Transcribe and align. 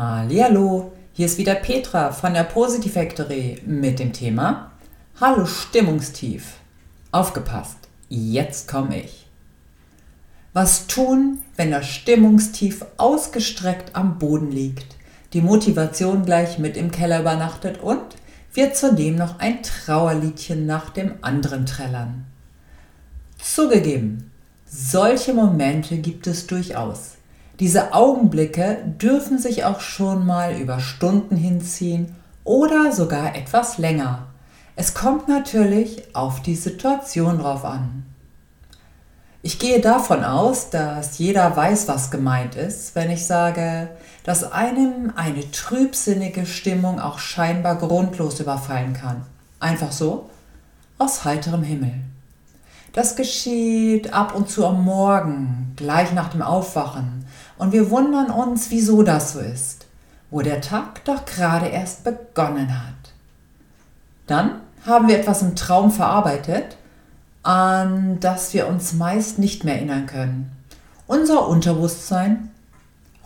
Hallo, 0.00 0.92
hier 1.12 1.26
ist 1.26 1.38
wieder 1.38 1.56
Petra 1.56 2.12
von 2.12 2.32
der 2.32 2.44
Positive 2.44 2.92
Factory 2.92 3.60
mit 3.66 3.98
dem 3.98 4.12
Thema 4.12 4.70
Hallo 5.20 5.44
Stimmungstief. 5.44 6.52
Aufgepasst, 7.10 7.78
jetzt 8.08 8.68
komme 8.68 9.02
ich. 9.02 9.26
Was 10.52 10.86
tun, 10.86 11.40
wenn 11.56 11.72
das 11.72 11.88
Stimmungstief 11.88 12.84
ausgestreckt 12.96 13.96
am 13.96 14.20
Boden 14.20 14.52
liegt, 14.52 14.94
die 15.32 15.40
Motivation 15.40 16.24
gleich 16.24 16.60
mit 16.60 16.76
im 16.76 16.92
Keller 16.92 17.18
übernachtet 17.18 17.80
und 17.80 18.04
wir 18.54 18.74
zudem 18.74 19.16
noch 19.16 19.40
ein 19.40 19.64
Trauerliedchen 19.64 20.64
nach 20.64 20.90
dem 20.90 21.14
anderen 21.22 21.66
trällern? 21.66 22.24
Zugegeben, 23.42 24.30
solche 24.64 25.34
Momente 25.34 25.96
gibt 25.96 26.28
es 26.28 26.46
durchaus. 26.46 27.17
Diese 27.60 27.92
Augenblicke 27.92 28.78
dürfen 29.02 29.38
sich 29.38 29.64
auch 29.64 29.80
schon 29.80 30.24
mal 30.24 30.56
über 30.60 30.78
Stunden 30.78 31.36
hinziehen 31.36 32.14
oder 32.44 32.92
sogar 32.92 33.34
etwas 33.34 33.78
länger. 33.78 34.28
Es 34.76 34.94
kommt 34.94 35.26
natürlich 35.26 36.14
auf 36.14 36.40
die 36.40 36.54
Situation 36.54 37.38
drauf 37.38 37.64
an. 37.64 38.04
Ich 39.42 39.58
gehe 39.58 39.80
davon 39.80 40.22
aus, 40.22 40.70
dass 40.70 41.18
jeder 41.18 41.56
weiß, 41.56 41.88
was 41.88 42.12
gemeint 42.12 42.54
ist, 42.54 42.94
wenn 42.94 43.10
ich 43.10 43.26
sage, 43.26 43.88
dass 44.22 44.52
einem 44.52 45.12
eine 45.16 45.50
trübsinnige 45.50 46.46
Stimmung 46.46 47.00
auch 47.00 47.18
scheinbar 47.18 47.76
grundlos 47.76 48.38
überfallen 48.38 48.92
kann. 48.92 49.24
Einfach 49.58 49.90
so, 49.90 50.30
aus 50.98 51.24
heiterem 51.24 51.62
Himmel. 51.62 51.94
Das 52.92 53.16
geschieht 53.16 54.12
ab 54.12 54.34
und 54.34 54.48
zu 54.48 54.66
am 54.66 54.84
Morgen, 54.84 55.72
gleich 55.76 56.12
nach 56.12 56.28
dem 56.28 56.42
Aufwachen, 56.42 57.24
und 57.58 57.72
wir 57.72 57.90
wundern 57.90 58.30
uns, 58.30 58.70
wieso 58.70 59.02
das 59.02 59.32
so 59.32 59.40
ist, 59.40 59.86
wo 60.30 60.42
der 60.42 60.60
Tag 60.60 61.04
doch 61.04 61.24
gerade 61.24 61.66
erst 61.66 62.04
begonnen 62.04 62.70
hat. 62.72 63.12
Dann 64.26 64.60
haben 64.86 65.08
wir 65.08 65.18
etwas 65.18 65.42
im 65.42 65.56
Traum 65.56 65.90
verarbeitet, 65.90 66.76
an 67.42 68.18
das 68.20 68.52
wir 68.54 68.68
uns 68.68 68.92
meist 68.92 69.38
nicht 69.38 69.64
mehr 69.64 69.76
erinnern 69.76 70.06
können. 70.06 70.52
Unser 71.06 71.48
Unterbewusstsein 71.48 72.50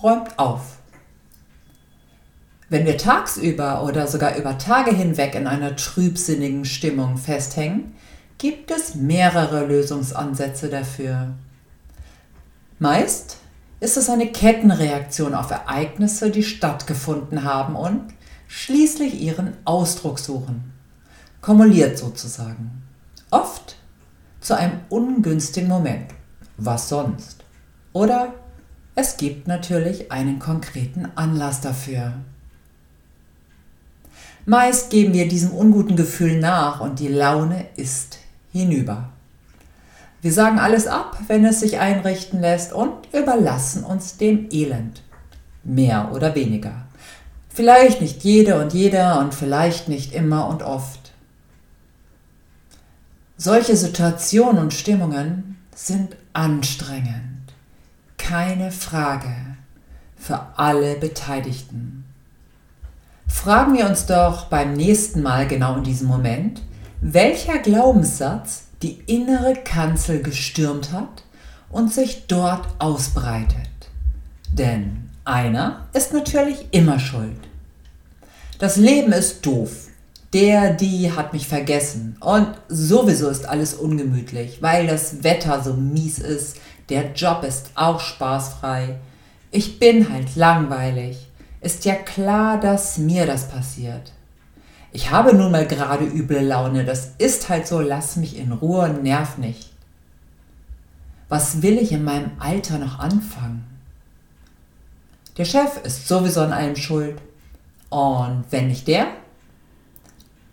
räumt 0.02 0.38
auf. 0.38 0.78
Wenn 2.68 2.86
wir 2.86 2.96
tagsüber 2.96 3.84
oder 3.84 4.06
sogar 4.06 4.36
über 4.36 4.56
Tage 4.56 4.92
hinweg 4.92 5.34
in 5.34 5.46
einer 5.46 5.76
trübsinnigen 5.76 6.64
Stimmung 6.64 7.18
festhängen, 7.18 7.94
gibt 8.38 8.70
es 8.70 8.94
mehrere 8.94 9.66
Lösungsansätze 9.66 10.68
dafür. 10.68 11.34
Meist 12.78 13.36
ist 13.82 13.96
es 13.96 14.08
eine 14.08 14.28
Kettenreaktion 14.28 15.34
auf 15.34 15.50
Ereignisse, 15.50 16.30
die 16.30 16.44
stattgefunden 16.44 17.42
haben 17.42 17.74
und 17.74 18.14
schließlich 18.46 19.20
ihren 19.20 19.54
Ausdruck 19.64 20.20
suchen. 20.20 20.72
Kumuliert 21.40 21.98
sozusagen. 21.98 22.84
Oft 23.32 23.74
zu 24.40 24.56
einem 24.56 24.78
ungünstigen 24.88 25.68
Moment. 25.68 26.12
Was 26.58 26.88
sonst? 26.90 27.42
Oder 27.92 28.32
es 28.94 29.16
gibt 29.16 29.48
natürlich 29.48 30.12
einen 30.12 30.38
konkreten 30.38 31.08
Anlass 31.16 31.60
dafür. 31.60 32.12
Meist 34.46 34.90
geben 34.90 35.12
wir 35.12 35.26
diesem 35.26 35.50
unguten 35.50 35.96
Gefühl 35.96 36.38
nach 36.38 36.80
und 36.80 37.00
die 37.00 37.08
Laune 37.08 37.66
ist 37.74 38.20
hinüber. 38.52 39.08
Wir 40.22 40.32
sagen 40.32 40.60
alles 40.60 40.86
ab, 40.86 41.18
wenn 41.26 41.44
es 41.44 41.58
sich 41.60 41.80
einrichten 41.80 42.40
lässt 42.40 42.72
und 42.72 42.92
überlassen 43.12 43.82
uns 43.82 44.18
dem 44.18 44.48
Elend. 44.52 45.02
Mehr 45.64 46.12
oder 46.14 46.36
weniger. 46.36 46.86
Vielleicht 47.48 48.00
nicht 48.00 48.22
jede 48.22 48.60
und 48.60 48.72
jeder 48.72 49.18
und 49.18 49.34
vielleicht 49.34 49.88
nicht 49.88 50.14
immer 50.14 50.46
und 50.46 50.62
oft. 50.62 51.10
Solche 53.36 53.76
Situationen 53.76 54.62
und 54.62 54.72
Stimmungen 54.72 55.58
sind 55.74 56.16
anstrengend. 56.32 57.52
Keine 58.16 58.70
Frage. 58.70 59.34
Für 60.16 60.46
alle 60.56 60.94
Beteiligten. 60.94 62.04
Fragen 63.26 63.76
wir 63.76 63.86
uns 63.86 64.06
doch 64.06 64.44
beim 64.44 64.74
nächsten 64.74 65.20
Mal 65.20 65.48
genau 65.48 65.78
in 65.78 65.82
diesem 65.82 66.06
Moment, 66.06 66.62
welcher 67.00 67.58
Glaubenssatz 67.58 68.66
die 68.82 68.98
innere 69.06 69.54
Kanzel 69.54 70.22
gestürmt 70.22 70.92
hat 70.92 71.22
und 71.70 71.92
sich 71.92 72.26
dort 72.26 72.66
ausbreitet. 72.78 73.68
Denn 74.52 75.10
einer 75.24 75.88
ist 75.92 76.12
natürlich 76.12 76.66
immer 76.72 76.98
schuld. 76.98 77.38
Das 78.58 78.76
Leben 78.76 79.12
ist 79.12 79.44
doof. 79.46 79.88
Der, 80.32 80.72
die 80.72 81.12
hat 81.12 81.32
mich 81.32 81.46
vergessen. 81.46 82.16
Und 82.20 82.48
sowieso 82.68 83.28
ist 83.28 83.46
alles 83.46 83.74
ungemütlich, 83.74 84.62
weil 84.62 84.86
das 84.86 85.22
Wetter 85.22 85.62
so 85.62 85.74
mies 85.74 86.18
ist. 86.18 86.56
Der 86.88 87.12
Job 87.12 87.44
ist 87.44 87.70
auch 87.74 88.00
spaßfrei. 88.00 88.96
Ich 89.50 89.78
bin 89.78 90.10
halt 90.10 90.34
langweilig. 90.36 91.28
Ist 91.60 91.84
ja 91.84 91.94
klar, 91.94 92.58
dass 92.58 92.98
mir 92.98 93.26
das 93.26 93.48
passiert. 93.48 94.12
Ich 94.92 95.10
habe 95.10 95.34
nun 95.34 95.50
mal 95.50 95.66
gerade 95.66 96.04
üble 96.04 96.40
Laune, 96.40 96.84
das 96.84 97.12
ist 97.16 97.48
halt 97.48 97.66
so, 97.66 97.80
lass 97.80 98.16
mich 98.16 98.36
in 98.36 98.52
Ruhe, 98.52 98.90
nerv 98.90 99.38
nicht. 99.38 99.72
Was 101.30 101.62
will 101.62 101.78
ich 101.78 101.92
in 101.92 102.04
meinem 102.04 102.32
Alter 102.38 102.78
noch 102.78 102.98
anfangen? 102.98 103.64
Der 105.38 105.46
Chef 105.46 105.82
ist 105.82 106.06
sowieso 106.06 106.42
an 106.42 106.52
allem 106.52 106.76
schuld. 106.76 107.16
Und 107.88 108.44
wenn 108.50 108.68
nicht 108.68 108.86
der, 108.86 109.06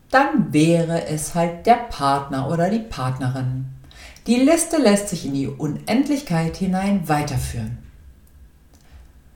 dann 0.09 0.53
wäre 0.53 1.05
es 1.07 1.35
halt 1.35 1.65
der 1.65 1.75
Partner 1.75 2.49
oder 2.49 2.69
die 2.69 2.79
Partnerin. 2.79 3.65
Die 4.25 4.37
Liste 4.37 4.77
lässt 4.77 5.09
sich 5.09 5.25
in 5.25 5.33
die 5.33 5.47
Unendlichkeit 5.47 6.55
hinein 6.55 7.09
weiterführen. 7.09 7.77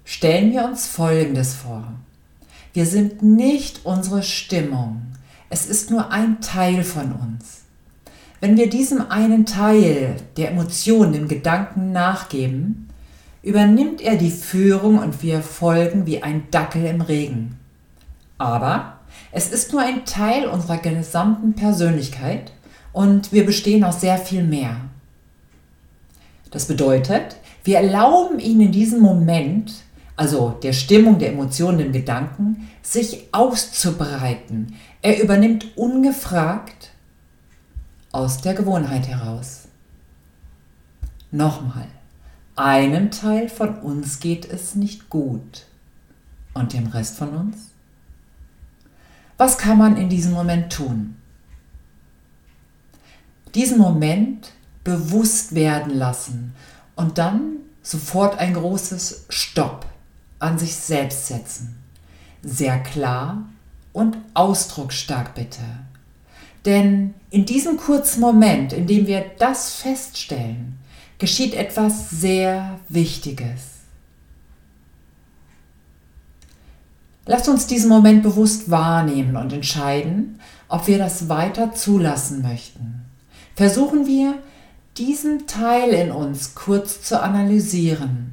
Stellen 0.05 0.53
wir 0.53 0.63
uns 0.63 0.87
Folgendes 0.87 1.53
vor. 1.55 1.93
Wir 2.73 2.87
sind 2.87 3.21
nicht 3.21 3.81
unsere 3.83 4.23
Stimmung. 4.23 5.03
Es 5.51 5.67
ist 5.67 5.91
nur 5.91 6.11
ein 6.11 6.41
Teil 6.41 6.83
von 6.83 7.11
uns. 7.11 7.61
Wenn 8.41 8.57
wir 8.57 8.67
diesem 8.67 9.11
einen 9.11 9.45
Teil 9.45 10.15
der 10.37 10.49
Emotionen, 10.49 11.13
dem 11.13 11.27
Gedanken 11.27 11.91
nachgeben, 11.91 12.89
übernimmt 13.43 14.01
er 14.01 14.15
die 14.15 14.31
Führung 14.31 14.97
und 14.97 15.21
wir 15.21 15.41
folgen 15.43 16.07
wie 16.07 16.23
ein 16.23 16.47
Dackel 16.49 16.85
im 16.85 17.01
Regen. 17.01 17.59
Aber 18.39 18.97
es 19.31 19.51
ist 19.51 19.71
nur 19.71 19.81
ein 19.81 20.03
Teil 20.05 20.47
unserer 20.47 20.77
gesamten 20.77 21.53
Persönlichkeit 21.53 22.51
und 22.91 23.31
wir 23.31 23.45
bestehen 23.45 23.83
aus 23.83 24.01
sehr 24.01 24.17
viel 24.17 24.43
mehr. 24.43 24.77
Das 26.49 26.65
bedeutet, 26.65 27.35
wir 27.63 27.77
erlauben 27.77 28.39
ihn 28.39 28.61
in 28.61 28.71
diesem 28.71 28.99
Moment 28.99 29.73
also 30.15 30.57
der 30.61 30.73
Stimmung, 30.73 31.19
der 31.19 31.31
Emotionen, 31.31 31.79
dem 31.79 31.91
Gedanken, 31.91 32.69
sich 32.81 33.27
auszubreiten. 33.31 34.75
Er 35.01 35.21
übernimmt 35.21 35.77
ungefragt 35.77 36.91
aus 38.11 38.41
der 38.41 38.53
Gewohnheit 38.53 39.07
heraus. 39.07 39.67
Nochmal, 41.31 41.87
einem 42.55 43.09
Teil 43.09 43.49
von 43.49 43.79
uns 43.79 44.19
geht 44.19 44.45
es 44.45 44.75
nicht 44.75 45.09
gut. 45.09 45.65
Und 46.53 46.73
dem 46.73 46.85
Rest 46.87 47.17
von 47.17 47.29
uns? 47.29 47.71
Was 49.37 49.57
kann 49.57 49.79
man 49.79 49.97
in 49.97 50.09
diesem 50.09 50.33
Moment 50.33 50.71
tun? 50.71 51.15
Diesen 53.55 53.79
Moment 53.79 54.51
bewusst 54.83 55.55
werden 55.55 55.95
lassen 55.95 56.53
und 56.95 57.17
dann 57.17 57.57
sofort 57.81 58.37
ein 58.37 58.53
großes 58.53 59.25
Stopp 59.29 59.87
an 60.43 60.59
sich 60.59 60.75
selbst 60.75 61.27
setzen. 61.27 61.75
Sehr 62.43 62.79
klar 62.79 63.45
und 63.93 64.17
ausdrucksstark 64.33 65.33
bitte. 65.35 65.61
Denn 66.65 67.13
in 67.29 67.45
diesem 67.45 67.77
kurzen 67.77 68.21
Moment, 68.21 68.73
in 68.73 68.87
dem 68.87 69.07
wir 69.07 69.25
das 69.39 69.73
feststellen, 69.73 70.79
geschieht 71.17 71.53
etwas 71.53 72.09
sehr 72.09 72.79
Wichtiges. 72.89 73.73
Lasst 77.25 77.47
uns 77.47 77.67
diesen 77.67 77.89
Moment 77.89 78.23
bewusst 78.23 78.69
wahrnehmen 78.69 79.37
und 79.37 79.53
entscheiden, 79.53 80.39
ob 80.67 80.87
wir 80.87 80.97
das 80.97 81.29
weiter 81.29 81.73
zulassen 81.73 82.41
möchten. 82.41 83.05
Versuchen 83.55 84.07
wir, 84.07 84.39
diesen 84.97 85.47
Teil 85.47 85.91
in 85.91 86.11
uns 86.11 86.53
kurz 86.53 87.01
zu 87.01 87.21
analysieren 87.21 88.32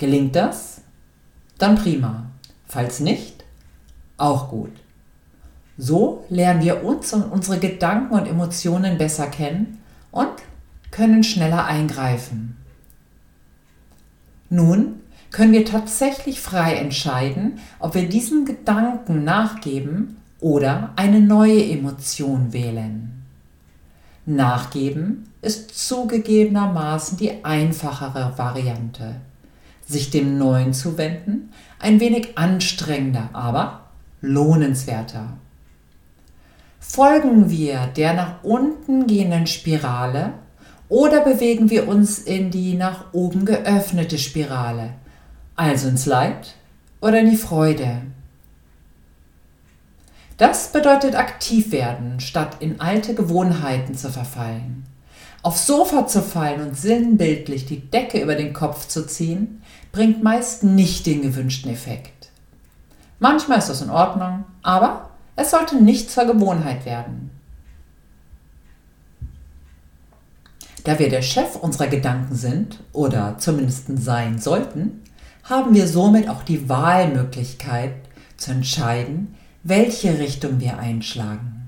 Gelingt 0.00 0.34
das? 0.34 0.80
Dann 1.58 1.74
prima. 1.74 2.30
Falls 2.66 3.00
nicht, 3.00 3.44
auch 4.16 4.48
gut. 4.48 4.72
So 5.76 6.24
lernen 6.30 6.62
wir 6.62 6.82
uns 6.82 7.12
und 7.12 7.24
unsere 7.24 7.58
Gedanken 7.58 8.14
und 8.14 8.26
Emotionen 8.26 8.96
besser 8.96 9.26
kennen 9.26 9.82
und 10.10 10.30
können 10.90 11.22
schneller 11.22 11.66
eingreifen. 11.66 12.56
Nun 14.48 15.00
können 15.30 15.52
wir 15.52 15.66
tatsächlich 15.66 16.40
frei 16.40 16.76
entscheiden, 16.76 17.58
ob 17.78 17.94
wir 17.94 18.08
diesen 18.08 18.46
Gedanken 18.46 19.22
nachgeben 19.22 20.16
oder 20.40 20.94
eine 20.96 21.20
neue 21.20 21.62
Emotion 21.62 22.54
wählen. 22.54 23.22
Nachgeben 24.24 25.30
ist 25.42 25.76
zugegebenermaßen 25.86 27.18
die 27.18 27.44
einfachere 27.44 28.32
Variante. 28.38 29.16
Sich 29.90 30.10
dem 30.10 30.38
Neuen 30.38 30.72
zu 30.72 30.98
wenden, 30.98 31.50
ein 31.80 31.98
wenig 31.98 32.38
anstrengender, 32.38 33.30
aber 33.32 33.86
lohnenswerter. 34.20 35.32
Folgen 36.78 37.50
wir 37.50 37.88
der 37.88 38.14
nach 38.14 38.44
unten 38.44 39.08
gehenden 39.08 39.48
Spirale 39.48 40.34
oder 40.88 41.22
bewegen 41.22 41.70
wir 41.70 41.88
uns 41.88 42.20
in 42.20 42.52
die 42.52 42.74
nach 42.74 43.06
oben 43.12 43.44
geöffnete 43.44 44.16
Spirale, 44.18 44.90
also 45.56 45.88
ins 45.88 46.06
Leid 46.06 46.54
oder 47.00 47.18
in 47.18 47.30
die 47.30 47.36
Freude? 47.36 48.02
Das 50.36 50.70
bedeutet 50.70 51.16
aktiv 51.16 51.72
werden, 51.72 52.20
statt 52.20 52.58
in 52.60 52.80
alte 52.80 53.14
Gewohnheiten 53.14 53.96
zu 53.96 54.08
verfallen. 54.08 54.86
Aufs 55.42 55.66
Sofa 55.66 56.06
zu 56.06 56.20
fallen 56.20 56.60
und 56.60 56.76
sinnbildlich 56.76 57.64
die 57.64 57.80
Decke 57.80 58.20
über 58.20 58.34
den 58.34 58.52
Kopf 58.52 58.88
zu 58.88 59.06
ziehen, 59.06 59.62
bringt 59.92 60.22
meist 60.22 60.64
nicht 60.64 61.06
den 61.06 61.22
gewünschten 61.22 61.70
Effekt. 61.70 62.30
Manchmal 63.18 63.58
ist 63.58 63.68
das 63.68 63.82
in 63.82 63.90
Ordnung, 63.90 64.44
aber 64.62 65.10
es 65.36 65.50
sollte 65.50 65.76
nicht 65.76 66.10
zur 66.10 66.26
Gewohnheit 66.26 66.84
werden. 66.84 67.30
Da 70.84 70.98
wir 70.98 71.10
der 71.10 71.22
Chef 71.22 71.56
unserer 71.56 71.88
Gedanken 71.88 72.34
sind 72.34 72.80
oder 72.92 73.36
zumindest 73.38 73.86
sein 73.98 74.38
sollten, 74.38 75.02
haben 75.44 75.74
wir 75.74 75.86
somit 75.86 76.28
auch 76.28 76.42
die 76.42 76.68
Wahlmöglichkeit 76.68 77.94
zu 78.36 78.52
entscheiden, 78.52 79.34
welche 79.62 80.18
Richtung 80.18 80.60
wir 80.60 80.78
einschlagen. 80.78 81.59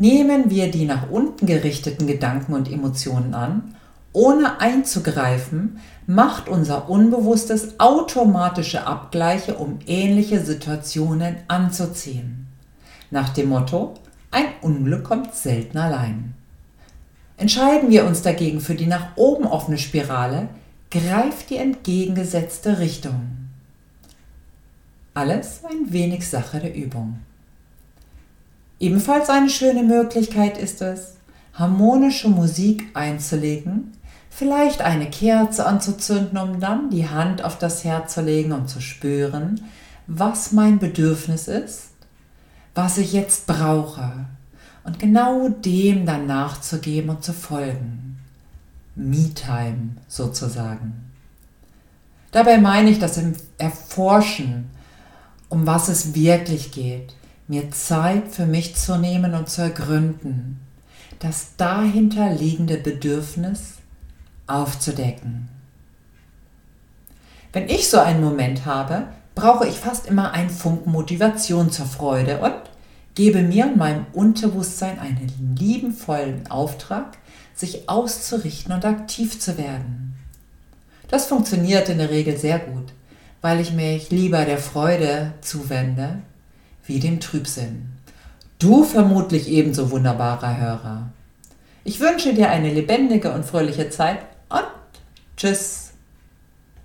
Nehmen 0.00 0.48
wir 0.48 0.70
die 0.70 0.86
nach 0.86 1.10
unten 1.10 1.44
gerichteten 1.44 2.06
Gedanken 2.06 2.54
und 2.54 2.72
Emotionen 2.72 3.34
an, 3.34 3.74
ohne 4.14 4.58
einzugreifen, 4.58 5.78
macht 6.06 6.48
unser 6.48 6.88
Unbewusstes 6.88 7.78
automatische 7.78 8.86
Abgleiche, 8.86 9.56
um 9.56 9.78
ähnliche 9.86 10.40
Situationen 10.40 11.36
anzuziehen. 11.48 12.46
Nach 13.10 13.28
dem 13.28 13.50
Motto, 13.50 13.92
ein 14.30 14.46
Unglück 14.62 15.04
kommt 15.04 15.34
selten 15.34 15.76
allein. 15.76 16.32
Entscheiden 17.36 17.90
wir 17.90 18.06
uns 18.06 18.22
dagegen 18.22 18.62
für 18.62 18.76
die 18.76 18.86
nach 18.86 19.16
oben 19.16 19.44
offene 19.44 19.76
Spirale, 19.76 20.48
greift 20.90 21.50
die 21.50 21.58
entgegengesetzte 21.58 22.78
Richtung. 22.78 23.50
Alles 25.12 25.60
ein 25.66 25.92
wenig 25.92 26.26
Sache 26.26 26.58
der 26.58 26.74
Übung. 26.74 27.18
Ebenfalls 28.80 29.28
eine 29.28 29.50
schöne 29.50 29.82
Möglichkeit 29.82 30.56
ist 30.56 30.80
es, 30.80 31.16
harmonische 31.52 32.30
Musik 32.30 32.88
einzulegen, 32.94 33.92
vielleicht 34.30 34.80
eine 34.80 35.10
Kerze 35.10 35.66
anzuzünden, 35.66 36.38
um 36.38 36.60
dann 36.60 36.88
die 36.88 37.06
Hand 37.06 37.44
auf 37.44 37.58
das 37.58 37.84
Herz 37.84 38.14
zu 38.14 38.22
legen 38.22 38.52
und 38.52 38.70
zu 38.70 38.80
spüren, 38.80 39.60
was 40.06 40.52
mein 40.52 40.78
Bedürfnis 40.78 41.46
ist, 41.46 41.90
was 42.74 42.96
ich 42.96 43.12
jetzt 43.12 43.46
brauche, 43.46 44.12
und 44.82 44.98
genau 44.98 45.50
dem 45.50 46.06
dann 46.06 46.26
nachzugeben 46.26 47.10
und 47.10 47.22
zu 47.22 47.34
folgen. 47.34 48.18
Me-Time 48.94 49.96
sozusagen. 50.08 51.10
Dabei 52.32 52.56
meine 52.56 52.88
ich 52.88 52.98
das 52.98 53.18
im 53.18 53.34
Erforschen, 53.58 54.70
um 55.50 55.66
was 55.66 55.88
es 55.88 56.14
wirklich 56.14 56.72
geht, 56.72 57.14
mir 57.50 57.72
Zeit 57.72 58.28
für 58.28 58.46
mich 58.46 58.76
zu 58.76 58.96
nehmen 58.96 59.34
und 59.34 59.50
zu 59.50 59.62
ergründen, 59.62 60.60
das 61.18 61.56
dahinter 61.56 62.32
liegende 62.32 62.76
Bedürfnis 62.76 63.74
aufzudecken. 64.46 65.48
Wenn 67.52 67.68
ich 67.68 67.90
so 67.90 67.98
einen 67.98 68.22
Moment 68.22 68.66
habe, 68.66 69.08
brauche 69.34 69.66
ich 69.66 69.74
fast 69.74 70.06
immer 70.06 70.30
einen 70.32 70.48
Funken 70.48 70.92
Motivation 70.92 71.72
zur 71.72 71.86
Freude 71.86 72.38
und 72.38 72.54
Gebe 73.16 73.42
mir 73.42 73.66
und 73.66 73.76
meinem 73.76 74.06
Unterbewusstsein 74.12 75.00
einen 75.00 75.56
liebenvollen 75.58 76.48
Auftrag, 76.48 77.18
sich 77.56 77.88
auszurichten 77.88 78.72
und 78.72 78.84
aktiv 78.84 79.40
zu 79.40 79.58
werden. 79.58 80.14
Das 81.08 81.26
funktioniert 81.26 81.88
in 81.88 81.98
der 81.98 82.10
Regel 82.10 82.36
sehr 82.38 82.60
gut, 82.60 82.92
weil 83.40 83.58
ich 83.58 83.72
mich 83.72 84.10
lieber 84.10 84.44
der 84.44 84.58
Freude 84.58 85.32
zuwende 85.40 86.22
wie 86.90 86.98
dem 86.98 87.20
Trübsinn. 87.20 87.92
Du 88.58 88.82
vermutlich 88.82 89.48
ebenso 89.48 89.92
wunderbarer 89.92 90.58
Hörer. 90.58 91.12
Ich 91.84 92.00
wünsche 92.00 92.34
dir 92.34 92.50
eine 92.50 92.74
lebendige 92.74 93.32
und 93.32 93.46
fröhliche 93.46 93.90
Zeit 93.90 94.18
und 94.48 94.66
tschüss. 95.36 95.89